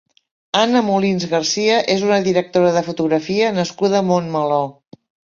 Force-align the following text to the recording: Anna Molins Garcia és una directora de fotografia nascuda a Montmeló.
Anna 0.59 0.79
Molins 0.85 1.25
Garcia 1.33 1.75
és 1.95 2.05
una 2.07 2.17
directora 2.27 2.71
de 2.77 2.81
fotografia 2.87 3.51
nascuda 3.59 3.99
a 3.99 4.07
Montmeló. 4.09 4.57